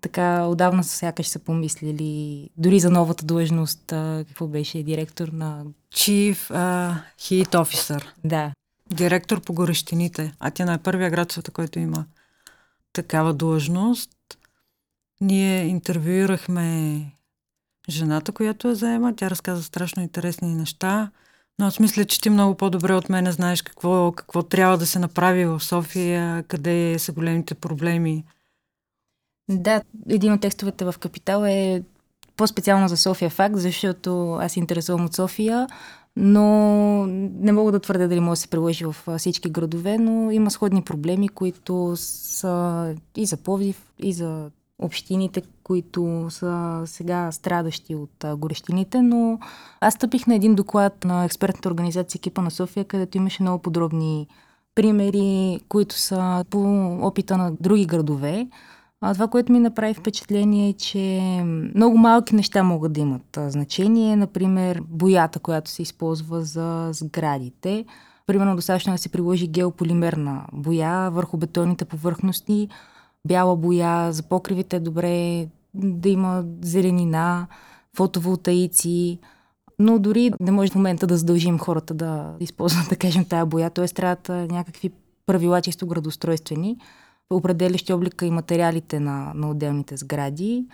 така 0.00 0.46
отдавна 0.46 0.84
сякаш 0.84 1.26
са 1.26 1.38
помислили 1.38 2.50
дори 2.56 2.80
за 2.80 2.90
новата 2.90 3.26
длъжност, 3.26 3.82
какво 4.28 4.46
беше 4.46 4.82
директор 4.82 5.28
на... 5.28 5.64
Chief 5.94 6.34
uh, 6.34 6.96
Heat 7.18 7.48
Officer. 7.48 8.04
Да. 8.24 8.52
Директор 8.90 9.40
по 9.40 9.52
горещините. 9.52 10.32
А 10.40 10.50
тя 10.50 10.72
е 10.72 10.78
първия 10.78 11.10
град 11.10 11.32
света, 11.32 11.50
който 11.50 11.78
има 11.78 12.04
такава 12.92 13.34
длъжност. 13.34 14.10
Ние 15.20 15.66
интервюирахме 15.66 17.00
жената, 17.88 18.32
която 18.32 18.68
я 18.68 18.74
заема. 18.74 19.16
Тя 19.16 19.30
разказа 19.30 19.62
страшно 19.62 20.02
интересни 20.02 20.54
неща. 20.54 21.10
Аз 21.60 21.80
мисля, 21.80 22.04
че 22.04 22.20
ти 22.20 22.30
много 22.30 22.54
по-добре 22.54 22.94
от 22.94 23.08
мене 23.08 23.32
знаеш 23.32 23.62
какво, 23.62 24.12
какво 24.12 24.42
трябва 24.42 24.78
да 24.78 24.86
се 24.86 24.98
направи 24.98 25.44
в 25.44 25.60
София, 25.60 26.42
къде 26.42 26.98
са 26.98 27.12
големите 27.12 27.54
проблеми. 27.54 28.24
Да, 29.50 29.82
един 30.08 30.32
от 30.32 30.40
текстовете 30.40 30.84
в 30.84 30.94
Капитал 31.00 31.44
е 31.44 31.82
по-специално 32.36 32.88
за 32.88 32.96
София 32.96 33.30
факт, 33.30 33.56
защото 33.56 34.32
аз 34.32 34.52
се 34.52 34.58
интересувам 34.58 35.04
от 35.04 35.14
София, 35.14 35.66
но 36.16 37.06
не 37.06 37.52
мога 37.52 37.72
да 37.72 37.80
твърдя 37.80 38.08
дали 38.08 38.20
може 38.20 38.38
да 38.38 38.42
се 38.42 38.48
приложи 38.48 38.84
в 38.84 39.18
всички 39.18 39.50
градове, 39.50 39.98
но 39.98 40.30
има 40.30 40.50
сходни 40.50 40.82
проблеми, 40.82 41.28
които 41.28 41.92
са 41.96 42.94
и 43.16 43.26
за 43.26 43.36
Повдив, 43.36 43.82
и 43.98 44.12
за 44.12 44.50
общините, 44.78 45.42
които 45.62 46.26
са 46.30 46.82
сега 46.86 47.32
страдащи 47.32 47.94
от 47.94 48.24
горещините, 48.36 49.02
но 49.02 49.38
аз 49.80 49.94
стъпих 49.94 50.26
на 50.26 50.34
един 50.34 50.54
доклад 50.54 51.04
на 51.04 51.24
експертната 51.24 51.68
организация 51.68 52.18
екипа 52.18 52.42
на 52.42 52.50
София, 52.50 52.84
където 52.84 53.16
имаше 53.16 53.42
много 53.42 53.62
подробни 53.62 54.26
примери, 54.74 55.60
които 55.68 55.98
са 55.98 56.44
по 56.50 56.88
опита 57.02 57.36
на 57.36 57.52
други 57.60 57.86
градове. 57.86 58.48
А 59.00 59.14
това, 59.14 59.28
което 59.28 59.52
ми 59.52 59.58
направи 59.58 59.94
впечатление 59.94 60.68
е, 60.68 60.72
че 60.72 61.20
много 61.74 61.98
малки 61.98 62.34
неща 62.34 62.62
могат 62.62 62.92
да 62.92 63.00
имат 63.00 63.38
значение. 63.46 64.16
Например, 64.16 64.82
боята, 64.88 65.38
която 65.38 65.70
се 65.70 65.82
използва 65.82 66.42
за 66.42 66.88
сградите. 66.92 67.84
Примерно 68.26 68.56
достатъчно 68.56 68.92
да 68.92 68.98
се 68.98 69.08
приложи 69.08 69.46
геополимерна 69.46 70.46
боя 70.52 71.10
върху 71.10 71.36
бетонните 71.36 71.84
повърхности, 71.84 72.68
бяла 73.26 73.56
боя, 73.56 74.12
за 74.12 74.22
покривите 74.22 74.76
е 74.76 74.80
добре 74.80 75.46
да 75.74 76.08
има 76.08 76.44
зеленина, 76.62 77.46
фотоволтаици, 77.96 79.18
но 79.78 79.98
дори 79.98 80.32
не 80.40 80.50
може 80.50 80.70
в 80.70 80.74
момента 80.74 81.06
да 81.06 81.16
задължим 81.16 81.58
хората 81.58 81.94
да 81.94 82.34
използват, 82.40 82.88
да 82.90 82.96
кажем, 82.96 83.24
тая 83.24 83.46
боя, 83.46 83.70
т.е. 83.70 83.88
трябва 83.88 84.46
някакви 84.50 84.90
правила 85.26 85.62
чисто 85.62 85.86
градостройствени, 85.86 86.76
определящи 87.30 87.92
облика 87.92 88.26
и 88.26 88.30
материалите 88.30 89.00
на, 89.00 89.32
на 89.34 89.50
отделните 89.50 89.96
сгради. 89.96 90.66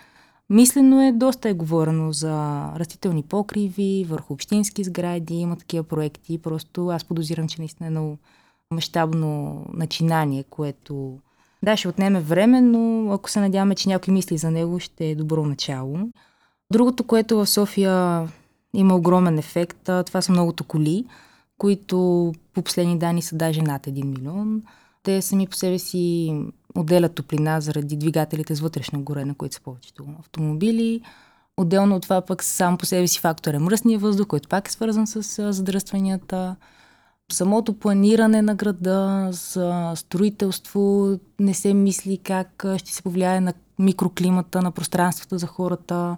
Мислено 0.50 1.02
е, 1.02 1.12
доста 1.12 1.48
е 1.48 1.54
говорено 1.54 2.12
за 2.12 2.66
растителни 2.76 3.22
покриви, 3.22 4.06
върху 4.08 4.32
общински 4.32 4.84
сгради, 4.84 5.34
има 5.34 5.56
такива 5.56 5.84
проекти. 5.84 6.38
Просто 6.38 6.88
аз 6.88 7.04
подозирам, 7.04 7.48
че 7.48 7.60
наистина 7.60 7.86
е 7.86 7.90
много 7.90 8.18
мащабно 8.70 9.62
начинание, 9.72 10.42
което 10.42 11.18
да, 11.62 11.76
ще 11.76 11.88
отнеме 11.88 12.20
време, 12.20 12.60
но 12.60 13.12
ако 13.12 13.30
се 13.30 13.40
надяваме, 13.40 13.74
че 13.74 13.88
някой 13.88 14.14
мисли 14.14 14.38
за 14.38 14.50
него, 14.50 14.80
ще 14.80 15.10
е 15.10 15.14
добро 15.14 15.46
начало. 15.46 15.98
Другото, 16.72 17.04
което 17.04 17.36
в 17.36 17.46
София 17.46 18.28
има 18.74 18.96
огромен 18.96 19.38
ефект, 19.38 19.82
това 19.82 20.22
са 20.22 20.32
многото 20.32 20.64
коли, 20.64 21.04
които 21.58 22.32
по 22.54 22.62
последни 22.62 22.98
данни 22.98 23.22
са 23.22 23.36
даже 23.36 23.62
над 23.62 23.86
1 23.86 24.04
милион. 24.04 24.62
Те 25.02 25.22
сами 25.22 25.46
по 25.46 25.56
себе 25.56 25.78
си 25.78 26.34
отделят 26.74 27.14
топлина 27.14 27.60
заради 27.60 27.96
двигателите 27.96 28.54
с 28.54 28.60
вътрешно 28.60 29.02
горене, 29.02 29.34
които 29.34 29.54
са 29.54 29.60
повечето 29.60 30.06
автомобили. 30.20 31.00
Отделно 31.56 31.96
от 31.96 32.02
това 32.02 32.20
пък 32.20 32.42
сам 32.42 32.78
по 32.78 32.86
себе 32.86 33.08
си 33.08 33.20
фактор 33.20 33.54
е 33.54 33.58
мръсния 33.58 33.98
въздух, 33.98 34.26
който 34.26 34.48
пак 34.48 34.68
е 34.68 34.72
свързан 34.72 35.06
с 35.06 35.52
задръстванията. 35.52 36.56
Самото 37.32 37.74
планиране 37.74 38.42
на 38.42 38.54
града, 38.54 39.28
за 39.32 39.92
строителство, 39.94 41.10
не 41.40 41.54
се 41.54 41.74
мисли 41.74 42.18
как 42.18 42.64
ще 42.76 42.92
се 42.92 43.02
повлияе 43.02 43.40
на 43.40 43.52
микроклимата, 43.78 44.62
на 44.62 44.70
пространствата 44.70 45.38
за 45.38 45.46
хората. 45.46 46.16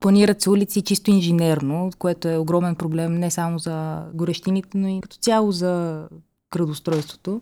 Планират 0.00 0.42
се 0.42 0.50
улици 0.50 0.82
чисто 0.82 1.10
инженерно, 1.10 1.90
което 1.98 2.28
е 2.28 2.36
огромен 2.36 2.74
проблем 2.74 3.14
не 3.14 3.30
само 3.30 3.58
за 3.58 4.04
горещините, 4.14 4.78
но 4.78 4.88
и 4.88 5.00
като 5.00 5.16
цяло 5.16 5.52
за 5.52 6.04
градостройството. 6.52 7.40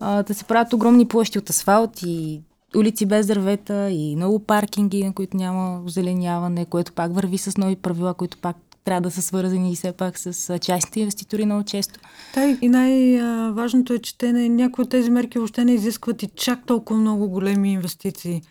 А, 0.00 0.22
да 0.22 0.34
се 0.34 0.44
правят 0.44 0.72
огромни 0.72 1.08
площи 1.08 1.38
от 1.38 1.50
асфалт 1.50 2.02
и 2.02 2.42
улици 2.76 3.06
без 3.06 3.26
дървета 3.26 3.90
и 3.90 4.16
много 4.16 4.38
паркинги, 4.38 5.04
на 5.04 5.12
които 5.12 5.36
няма 5.36 5.82
озеленяване, 5.84 6.64
което 6.64 6.92
пак 6.92 7.14
върви 7.14 7.38
с 7.38 7.56
нови 7.56 7.76
правила, 7.76 8.14
които 8.14 8.38
пак 8.38 8.56
трябва 8.84 9.00
да 9.00 9.10
са 9.10 9.22
свързани 9.22 9.76
все 9.76 9.92
пак 9.92 10.18
с 10.18 10.58
частните 10.58 11.00
инвеститори 11.00 11.44
много 11.44 11.64
често. 11.64 12.00
Да, 12.34 12.58
и 12.60 12.68
най-важното 12.68 13.92
е, 13.92 13.98
че 13.98 14.18
те 14.18 14.32
не, 14.32 14.48
някои 14.48 14.82
от 14.82 14.90
тези 14.90 15.10
мерки 15.10 15.38
въобще 15.38 15.64
не 15.64 15.74
изискват 15.74 16.22
и 16.22 16.28
чак 16.36 16.66
толкова 16.66 17.00
много 17.00 17.28
големи 17.28 17.72
инвестиции. 17.72 18.42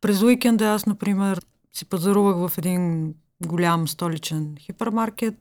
През 0.00 0.22
уикенда 0.22 0.64
аз, 0.64 0.86
например, 0.86 1.40
си 1.72 1.84
пазарувах 1.84 2.50
в 2.50 2.58
един 2.58 3.14
голям 3.46 3.88
столичен 3.88 4.54
хипермаркет, 4.60 5.34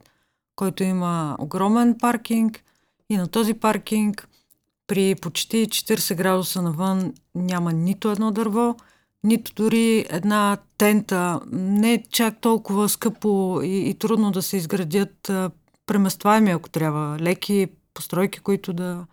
който 0.55 0.83
има 0.83 1.35
огромен 1.39 1.95
паркинг 1.99 2.63
и 3.09 3.17
на 3.17 3.27
този 3.27 3.53
паркинг 3.53 4.27
при 4.87 5.15
почти 5.15 5.67
40 5.67 6.15
градуса 6.15 6.61
навън 6.61 7.13
няма 7.35 7.73
нито 7.73 8.11
едно 8.11 8.31
дърво, 8.31 8.75
нито 9.25 9.51
дори 9.55 10.05
една 10.09 10.57
тента. 10.77 11.39
Не 11.51 11.93
е 11.93 12.03
чак 12.11 12.41
толкова 12.41 12.89
скъпо 12.89 13.61
и, 13.63 13.89
и 13.89 13.93
трудно 13.93 14.31
да 14.31 14.41
се 14.41 14.57
изградят 14.57 15.29
а, 15.29 15.51
преместваеми, 15.85 16.51
ако 16.51 16.69
трябва, 16.69 17.19
леки 17.19 17.67
постройки, 17.93 18.39
които 18.39 18.73
да, 18.73 19.05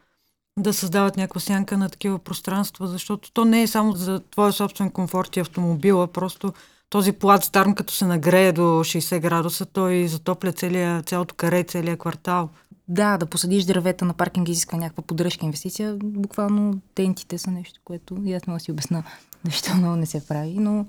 да 0.58 0.72
създават 0.72 1.16
някаква 1.16 1.40
сянка 1.40 1.78
на 1.78 1.88
такива 1.88 2.18
пространства, 2.18 2.86
защото 2.86 3.32
то 3.32 3.44
не 3.44 3.62
е 3.62 3.66
само 3.66 3.92
за 3.92 4.20
твоя 4.20 4.52
собствен 4.52 4.90
комфорт 4.90 5.36
и 5.36 5.40
автомобила, 5.40 6.06
просто 6.06 6.52
този 6.90 7.12
плат 7.12 7.44
старм, 7.44 7.74
като 7.74 7.92
се 7.94 8.06
нагрее 8.06 8.52
до 8.52 8.62
60 8.62 9.20
градуса, 9.20 9.66
той 9.66 10.08
затопля 10.08 10.52
целия, 10.52 11.02
цялото 11.02 11.34
каре, 11.34 11.64
целият 11.64 11.98
квартал. 11.98 12.50
Да, 12.88 13.16
да 13.16 13.26
посадиш 13.26 13.64
дървета 13.64 14.04
на 14.04 14.14
паркинг 14.14 14.48
изисква 14.48 14.78
някаква 14.78 15.02
поддръжка 15.02 15.44
инвестиция. 15.44 15.96
Буквално 16.02 16.80
тентите 16.94 17.38
са 17.38 17.50
нещо, 17.50 17.80
което 17.84 18.16
и 18.24 18.34
аз 18.34 18.46
мога 18.46 18.58
да 18.58 18.64
си 18.64 18.72
обясна 18.72 19.04
защо 19.44 19.74
много 19.74 19.96
не 19.96 20.06
се 20.06 20.26
прави. 20.26 20.54
Но 20.58 20.86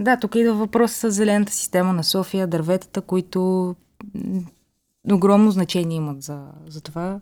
да, 0.00 0.16
тук 0.16 0.34
идва 0.34 0.54
въпрос 0.54 0.92
с 0.92 1.10
зелената 1.10 1.52
система 1.52 1.92
на 1.92 2.04
София, 2.04 2.46
дърветата, 2.46 3.00
които 3.00 3.74
огромно 5.12 5.50
значение 5.50 5.96
имат 5.96 6.22
за, 6.22 6.44
за 6.66 6.80
това 6.80 7.20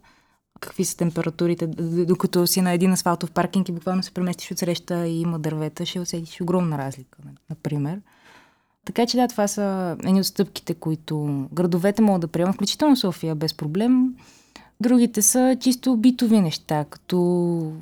какви 0.60 0.84
са 0.84 0.96
температурите. 0.96 1.66
Докато 2.06 2.46
си 2.46 2.60
на 2.60 2.72
един 2.72 2.92
асфалтов 2.92 3.30
паркинг 3.30 3.68
и 3.68 3.72
буквално 3.72 4.02
се 4.02 4.10
преместиш 4.10 4.50
от 4.50 4.58
среща 4.58 5.06
и 5.06 5.20
има 5.20 5.38
дървета, 5.38 5.86
ще 5.86 6.00
усетиш 6.00 6.40
огромна 6.40 6.78
разлика, 6.78 7.18
например. 7.50 8.00
Така 8.84 9.06
че 9.06 9.16
да, 9.16 9.28
това 9.28 9.48
са 9.48 9.96
едни 10.04 10.20
от 10.20 10.26
стъпките, 10.26 10.74
които 10.74 11.46
градовете 11.52 12.02
могат 12.02 12.20
да 12.20 12.28
приемат, 12.28 12.54
включително 12.54 12.96
София, 12.96 13.34
без 13.34 13.54
проблем. 13.54 14.14
Другите 14.80 15.22
са 15.22 15.56
чисто 15.60 15.96
битови 15.96 16.40
неща, 16.40 16.84
като 16.90 17.72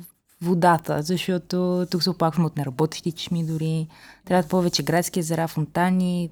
водата, 0.41 1.01
защото 1.01 1.87
тук 1.91 2.03
се 2.03 2.09
оплакваме 2.09 2.47
от 2.47 2.57
неработещи 2.57 3.11
чешми 3.11 3.45
дори. 3.45 3.87
Трябва 4.25 4.49
повече 4.49 4.83
градски 4.83 5.19
езера, 5.19 5.47
фонтани. 5.47 6.29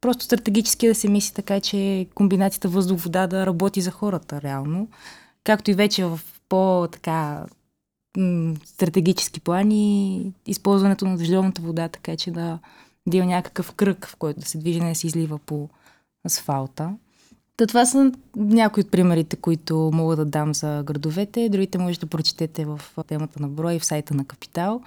Просто 0.00 0.24
стратегически 0.24 0.88
да 0.88 0.94
се 0.94 1.08
мисли 1.08 1.34
така, 1.34 1.60
че 1.60 2.06
комбинацията 2.14 2.68
въздух-вода 2.68 3.26
да 3.26 3.46
работи 3.46 3.80
за 3.80 3.90
хората 3.90 4.42
реално. 4.42 4.88
Както 5.44 5.70
и 5.70 5.74
вече 5.74 6.04
в 6.04 6.20
по-така 6.48 7.44
стратегически 8.64 9.40
плани, 9.40 10.32
използването 10.46 11.06
на 11.06 11.16
дъждовната 11.16 11.62
вода, 11.62 11.88
така 11.88 12.16
че 12.16 12.30
да 12.30 12.58
да 13.08 13.16
има 13.16 13.26
някакъв 13.26 13.72
кръг, 13.72 14.06
в 14.06 14.16
който 14.16 14.40
да 14.40 14.46
се 14.46 14.58
движи, 14.58 14.80
не 14.80 14.94
се 14.94 15.06
излива 15.06 15.38
по 15.38 15.68
асфалта. 16.26 16.90
Та 17.56 17.66
това 17.66 17.86
са 17.86 18.12
някои 18.36 18.80
от 18.80 18.90
примерите, 18.90 19.36
които 19.36 19.90
мога 19.94 20.16
да 20.16 20.24
дам 20.24 20.54
за 20.54 20.82
градовете. 20.86 21.48
Другите 21.48 21.78
може 21.78 22.00
да 22.00 22.06
прочетете 22.06 22.64
в 22.64 22.80
темата 23.06 23.42
на 23.42 23.48
брой 23.48 23.78
в 23.78 23.84
сайта 23.84 24.14
на 24.14 24.24
Капитал. 24.24 24.82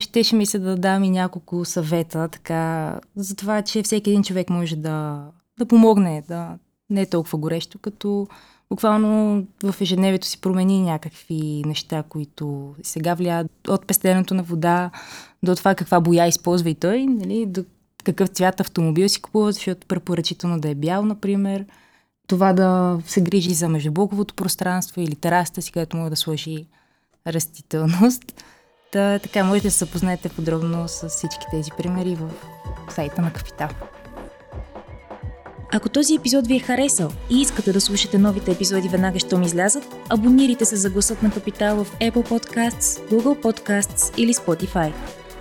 Щеше 0.00 0.36
ми 0.36 0.46
се 0.46 0.58
да 0.58 0.76
дам 0.76 1.04
и 1.04 1.10
няколко 1.10 1.64
съвета, 1.64 2.28
така, 2.28 2.94
за 3.16 3.36
това, 3.36 3.62
че 3.62 3.82
всеки 3.82 4.10
един 4.10 4.22
човек 4.22 4.50
може 4.50 4.76
да, 4.76 5.26
да 5.58 5.66
помогне, 5.66 6.22
да 6.28 6.58
не 6.90 7.00
е 7.00 7.06
толкова 7.06 7.38
горещо, 7.38 7.78
като 7.78 8.28
буквално 8.70 9.44
в 9.62 9.80
ежедневието 9.80 10.26
си 10.26 10.40
промени 10.40 10.82
някакви 10.82 11.62
неща, 11.66 12.02
които 12.08 12.74
сега 12.82 13.14
влияят 13.14 13.68
от 13.68 13.86
пестенето 13.86 14.34
на 14.34 14.42
вода 14.42 14.90
до 15.42 15.56
това 15.56 15.74
каква 15.74 16.00
боя 16.00 16.26
използва 16.26 16.70
и 16.70 16.74
той, 16.74 17.06
нали, 17.06 17.46
до 17.46 17.64
какъв 18.04 18.28
цвят 18.28 18.60
автомобил 18.60 19.08
си 19.08 19.22
купува, 19.22 19.52
защото 19.52 19.86
препоръчително 19.86 20.60
да 20.60 20.68
е 20.68 20.74
бял, 20.74 21.04
например. 21.04 21.64
Това 22.26 22.52
да 22.52 23.00
се 23.06 23.20
грижи 23.20 23.54
за 23.54 23.68
междублоковото 23.68 24.34
пространство 24.34 25.00
или 25.00 25.14
терасата 25.14 25.62
си, 25.62 25.72
където 25.72 25.96
може 25.96 26.10
да 26.10 26.16
сложи 26.16 26.66
растителност. 27.26 28.22
Та, 28.92 29.18
така 29.18 29.44
може 29.44 29.62
да 29.62 29.70
се 29.70 29.78
запознаете 29.78 30.28
подробно 30.28 30.88
с 30.88 31.08
всички 31.08 31.46
тези 31.50 31.70
примери 31.76 32.14
в 32.14 32.30
сайта 32.92 33.22
на 33.22 33.32
Капитал. 33.32 33.68
Ако 35.72 35.88
този 35.88 36.14
епизод 36.14 36.46
ви 36.46 36.56
е 36.56 36.60
харесал 36.60 37.10
и 37.30 37.40
искате 37.40 37.72
да 37.72 37.80
слушате 37.80 38.18
новите 38.18 38.50
епизоди 38.50 38.88
веднага, 38.88 39.18
щом 39.18 39.42
излязат, 39.42 39.84
абонирайте 40.08 40.64
се 40.64 40.76
за 40.76 40.90
гласът 40.90 41.22
на 41.22 41.30
Капитал 41.30 41.84
в 41.84 41.98
Apple 41.98 42.28
Podcasts, 42.28 43.10
Google 43.10 43.42
Podcasts 43.42 44.18
или 44.18 44.34
Spotify. 44.34 44.92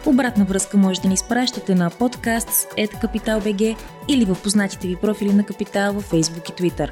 Обратна 0.07 0.45
връзка 0.45 0.77
може 0.77 1.01
да 1.01 1.07
ни 1.07 1.13
изпращате 1.13 1.75
на 1.75 1.91
podcasts.capital.bg 1.91 3.77
или 4.07 4.25
в 4.25 4.37
познатите 4.43 4.87
ви 4.87 4.95
профили 4.95 5.33
на 5.33 5.45
Капитал 5.45 5.93
във 5.93 6.11
Facebook 6.11 6.49
и 6.49 6.53
Twitter. 6.53 6.91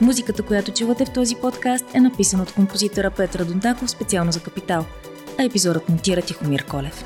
Музиката, 0.00 0.42
която 0.42 0.72
чувате 0.72 1.04
в 1.04 1.10
този 1.10 1.34
подкаст 1.34 1.84
е 1.94 2.00
написана 2.00 2.42
от 2.42 2.52
композитора 2.52 3.10
Петра 3.10 3.44
Дондаков 3.44 3.90
специално 3.90 4.32
за 4.32 4.40
Капитал, 4.40 4.84
а 5.38 5.44
епизодът 5.44 5.88
монтира 5.88 6.22
Тихомир 6.22 6.64
Колев. 6.64 7.04